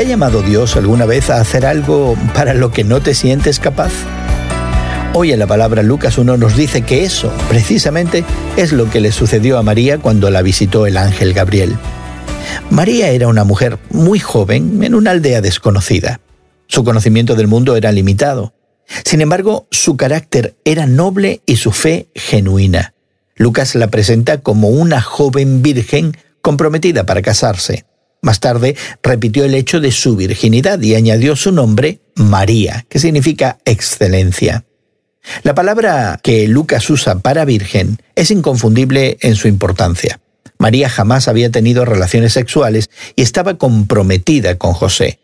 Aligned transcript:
ha 0.00 0.04
llamado 0.04 0.40
Dios 0.42 0.76
alguna 0.76 1.04
vez 1.04 1.28
a 1.28 1.40
hacer 1.40 1.66
algo 1.66 2.16
para 2.34 2.54
lo 2.54 2.70
que 2.70 2.82
no 2.82 3.02
te 3.02 3.14
sientes 3.14 3.58
capaz? 3.58 3.92
Hoy 5.12 5.32
en 5.32 5.38
la 5.38 5.46
palabra 5.46 5.82
Lucas 5.82 6.16
1 6.16 6.38
nos 6.38 6.56
dice 6.56 6.80
que 6.80 7.04
eso, 7.04 7.30
precisamente, 7.50 8.24
es 8.56 8.72
lo 8.72 8.88
que 8.88 9.00
le 9.00 9.12
sucedió 9.12 9.58
a 9.58 9.62
María 9.62 9.98
cuando 9.98 10.30
la 10.30 10.40
visitó 10.40 10.86
el 10.86 10.96
ángel 10.96 11.34
Gabriel. 11.34 11.76
María 12.70 13.10
era 13.10 13.28
una 13.28 13.44
mujer 13.44 13.78
muy 13.90 14.18
joven 14.18 14.82
en 14.82 14.94
una 14.94 15.10
aldea 15.10 15.42
desconocida. 15.42 16.20
Su 16.68 16.84
conocimiento 16.84 17.34
del 17.34 17.46
mundo 17.46 17.76
era 17.76 17.92
limitado. 17.92 18.54
Sin 19.04 19.20
embargo, 19.20 19.66
su 19.70 19.98
carácter 19.98 20.56
era 20.64 20.86
noble 20.86 21.42
y 21.44 21.56
su 21.56 21.70
fe 21.70 22.08
genuina. 22.14 22.94
Lucas 23.36 23.74
la 23.74 23.88
presenta 23.88 24.38
como 24.38 24.68
una 24.68 25.02
joven 25.02 25.60
virgen 25.60 26.16
comprometida 26.40 27.04
para 27.04 27.20
casarse. 27.20 27.84
Más 28.22 28.38
tarde 28.38 28.76
repitió 29.02 29.44
el 29.44 29.54
hecho 29.54 29.80
de 29.80 29.90
su 29.90 30.14
virginidad 30.14 30.80
y 30.80 30.94
añadió 30.94 31.34
su 31.34 31.50
nombre 31.50 31.98
María, 32.14 32.86
que 32.88 33.00
significa 33.00 33.58
excelencia. 33.64 34.64
La 35.42 35.54
palabra 35.54 36.20
que 36.22 36.46
Lucas 36.46 36.88
usa 36.88 37.18
para 37.18 37.44
virgen 37.44 37.98
es 38.14 38.30
inconfundible 38.30 39.18
en 39.20 39.34
su 39.34 39.48
importancia. 39.48 40.20
María 40.58 40.88
jamás 40.88 41.26
había 41.26 41.50
tenido 41.50 41.84
relaciones 41.84 42.32
sexuales 42.32 42.90
y 43.16 43.22
estaba 43.22 43.58
comprometida 43.58 44.56
con 44.56 44.72
José. 44.72 45.18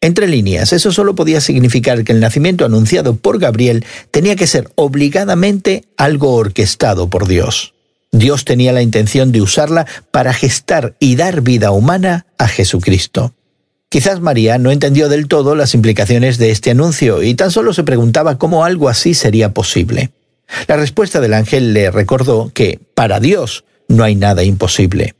Entre 0.00 0.26
líneas, 0.26 0.72
eso 0.72 0.92
solo 0.92 1.14
podía 1.14 1.42
significar 1.42 2.04
que 2.04 2.12
el 2.12 2.20
nacimiento 2.20 2.64
anunciado 2.64 3.16
por 3.16 3.38
Gabriel 3.38 3.84
tenía 4.10 4.34
que 4.36 4.46
ser 4.46 4.70
obligadamente 4.76 5.84
algo 5.98 6.32
orquestado 6.32 7.10
por 7.10 7.28
Dios. 7.28 7.74
Dios 8.12 8.44
tenía 8.44 8.72
la 8.72 8.82
intención 8.82 9.32
de 9.32 9.40
usarla 9.40 9.86
para 10.10 10.32
gestar 10.32 10.96
y 10.98 11.16
dar 11.16 11.42
vida 11.42 11.70
humana 11.70 12.26
a 12.38 12.48
Jesucristo. 12.48 13.34
Quizás 13.88 14.20
María 14.20 14.58
no 14.58 14.70
entendió 14.70 15.08
del 15.08 15.26
todo 15.26 15.54
las 15.54 15.74
implicaciones 15.74 16.38
de 16.38 16.50
este 16.50 16.70
anuncio 16.70 17.22
y 17.22 17.34
tan 17.34 17.50
solo 17.50 17.72
se 17.72 17.82
preguntaba 17.82 18.38
cómo 18.38 18.64
algo 18.64 18.88
así 18.88 19.14
sería 19.14 19.52
posible. 19.52 20.12
La 20.68 20.76
respuesta 20.76 21.20
del 21.20 21.34
ángel 21.34 21.72
le 21.72 21.90
recordó 21.90 22.50
que, 22.54 22.80
para 22.94 23.20
Dios, 23.20 23.64
no 23.88 24.04
hay 24.04 24.14
nada 24.14 24.44
imposible. 24.44 25.14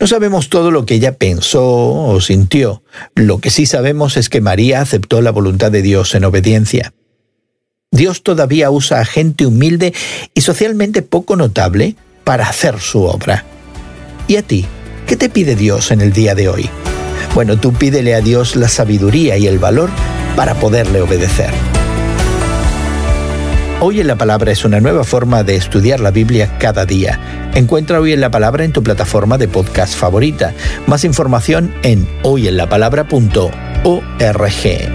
No 0.00 0.06
sabemos 0.06 0.48
todo 0.48 0.70
lo 0.70 0.86
que 0.86 0.94
ella 0.94 1.16
pensó 1.16 1.64
o 1.64 2.20
sintió. 2.20 2.82
Lo 3.14 3.38
que 3.38 3.50
sí 3.50 3.66
sabemos 3.66 4.16
es 4.16 4.28
que 4.28 4.40
María 4.40 4.80
aceptó 4.80 5.20
la 5.20 5.30
voluntad 5.32 5.72
de 5.72 5.82
Dios 5.82 6.14
en 6.14 6.24
obediencia. 6.24 6.94
Dios 7.94 8.22
todavía 8.24 8.72
usa 8.72 8.98
a 8.98 9.04
gente 9.04 9.46
humilde 9.46 9.94
y 10.34 10.40
socialmente 10.40 11.02
poco 11.02 11.36
notable 11.36 11.94
para 12.24 12.48
hacer 12.48 12.80
su 12.80 13.04
obra. 13.04 13.44
¿Y 14.26 14.34
a 14.34 14.42
ti? 14.42 14.66
¿Qué 15.06 15.16
te 15.16 15.28
pide 15.28 15.54
Dios 15.54 15.92
en 15.92 16.00
el 16.00 16.12
día 16.12 16.34
de 16.34 16.48
hoy? 16.48 16.68
Bueno, 17.36 17.56
tú 17.56 17.72
pídele 17.72 18.16
a 18.16 18.20
Dios 18.20 18.56
la 18.56 18.68
sabiduría 18.68 19.36
y 19.36 19.46
el 19.46 19.60
valor 19.60 19.90
para 20.34 20.54
poderle 20.54 21.02
obedecer. 21.02 21.50
Hoy 23.80 24.00
en 24.00 24.08
la 24.08 24.16
Palabra 24.16 24.50
es 24.50 24.64
una 24.64 24.80
nueva 24.80 25.04
forma 25.04 25.44
de 25.44 25.54
estudiar 25.54 26.00
la 26.00 26.10
Biblia 26.10 26.58
cada 26.58 26.86
día. 26.86 27.52
Encuentra 27.54 28.00
Hoy 28.00 28.12
en 28.12 28.20
la 28.20 28.32
Palabra 28.32 28.64
en 28.64 28.72
tu 28.72 28.82
plataforma 28.82 29.38
de 29.38 29.46
podcast 29.46 29.94
favorita. 29.94 30.52
Más 30.88 31.04
información 31.04 31.72
en 31.84 32.08
hoyenlapalabra.org. 32.24 34.93